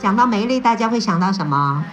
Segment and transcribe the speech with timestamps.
[0.00, 1.84] 讲到莓类，大家会想到什么？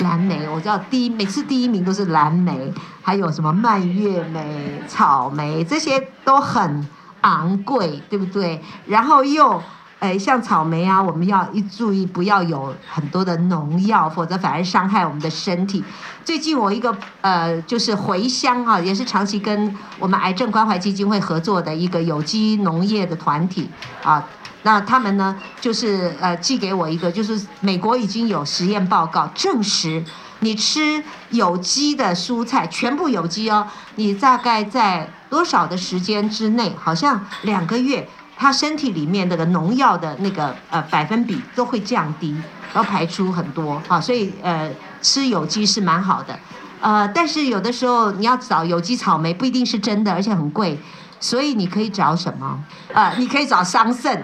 [0.00, 6.86] 蓝莓，我知道第一每次第一名都是蓝莓，还有什么蔓越莓、草莓，这些都很
[7.22, 8.62] 昂贵，对不对？
[8.86, 9.62] 然后又，
[10.00, 15.82] 诶，像草莓啊，我们要一注意不要有很多的农药，否则反而伤害我们的身体。
[16.24, 23.68] 最近我一个呃，就是回乡啊，也是长期跟我们癌症关怀基金会合作的一个有机农业的团体
[24.02, 24.22] 啊。
[24.62, 30.04] 那他们呢，就是呃寄给我一个，就是美国已经有实验报告证实，
[30.40, 42.34] 你吃有机的蔬菜，全部有机哦，你大概在多少的时间之内，好像两个月，它身体里面那个农药的那个呃百分比都会降低，
[42.74, 46.38] 然后排出很多啊，所以呃吃有机是蛮好的，
[46.80, 50.78] 呃，但是有的时候你要找有机草莓不一定是真的，而且很贵，
[51.20, 52.58] 所以你可以找什么？
[52.92, 54.18] 呃，你可以找桑葚。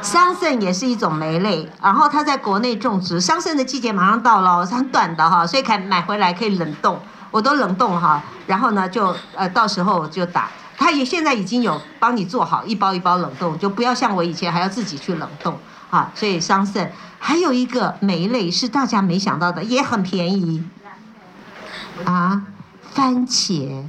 [0.00, 3.20] 桑葚也是一种莓类，然后它在国内种植。
[3.20, 6.98] 桑葚的季节马上到了，是很短的哈，所以可以买回来可以冷冻，
[7.30, 8.22] 我都冷冻哈。
[8.46, 10.48] 然后呢，就呃到时候就打。
[10.76, 15.58] 它也现在已经有帮你做好一包一包冷冻，就不要像我以前还要自己去冷冻
[15.90, 16.10] 啊。
[16.14, 20.62] 所以桑葚还有一个莓类是大家没想到的，也很便宜
[22.04, 22.42] 啊，
[22.94, 23.84] 番茄。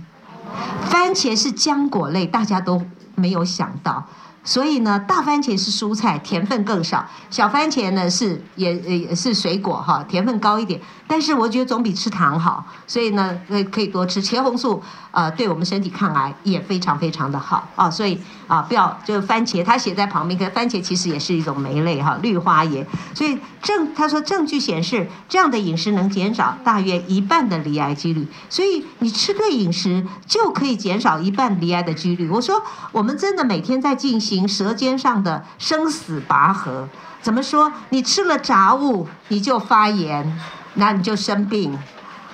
[0.85, 4.07] 番茄是浆果类，大家都没有想到。
[4.49, 10.81] 所以呢，大番茄是蔬菜，甜分更少；小番茄呢是也也是水果哈，甜分高一点。
[11.05, 17.91] 但是我觉得总比吃糖好，所以呢，可可以多吃茄红素，呃，对我们身体抗癌也非常非常的好啊。
[17.91, 22.83] 所以啊，不要就番茄，它写在旁边，可番茄其实也是一种酶类哈，绿花椰。
[23.13, 28.27] 所以证他说证据显示，这样的饮食能减少大约一半的离癌几率。
[28.49, 32.27] 所以你吃对饮食就可以减少一半离癌的几率。
[32.29, 36.87] 我说我们真的每天在进行舌尖上的生死拔河。
[37.21, 37.71] 怎么说？
[37.89, 40.39] 你吃了杂物，你就发炎。
[40.75, 41.77] 那你就生病，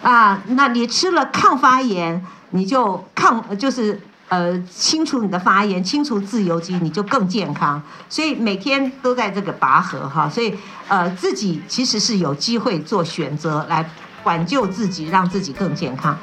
[0.04, 7.82] 啊，那你吃了抗发炎，你就抗就是呃清除你的发炎，清除自由基，你就更健康。
[8.10, 10.54] 所以每天都在这个拔河哈，所以
[10.90, 13.90] 呃自己其实是有机会做选择来
[14.26, 16.16] 挽救自己，让自己更健康。